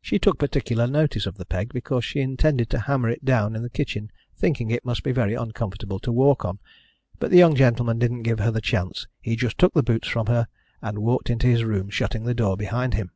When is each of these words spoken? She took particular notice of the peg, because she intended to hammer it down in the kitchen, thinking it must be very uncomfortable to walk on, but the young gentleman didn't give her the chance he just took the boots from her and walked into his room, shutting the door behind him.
She 0.00 0.18
took 0.18 0.38
particular 0.38 0.86
notice 0.86 1.26
of 1.26 1.36
the 1.36 1.44
peg, 1.44 1.74
because 1.74 2.02
she 2.02 2.20
intended 2.22 2.70
to 2.70 2.78
hammer 2.78 3.10
it 3.10 3.22
down 3.22 3.54
in 3.54 3.60
the 3.62 3.68
kitchen, 3.68 4.10
thinking 4.34 4.70
it 4.70 4.82
must 4.82 5.02
be 5.02 5.12
very 5.12 5.34
uncomfortable 5.34 5.98
to 5.98 6.10
walk 6.10 6.42
on, 6.42 6.58
but 7.18 7.30
the 7.30 7.36
young 7.36 7.54
gentleman 7.54 7.98
didn't 7.98 8.22
give 8.22 8.38
her 8.40 8.50
the 8.50 8.62
chance 8.62 9.06
he 9.20 9.36
just 9.36 9.58
took 9.58 9.74
the 9.74 9.82
boots 9.82 10.08
from 10.08 10.28
her 10.28 10.48
and 10.80 11.00
walked 11.00 11.28
into 11.28 11.48
his 11.48 11.64
room, 11.64 11.90
shutting 11.90 12.24
the 12.24 12.32
door 12.32 12.56
behind 12.56 12.94
him. 12.94 13.10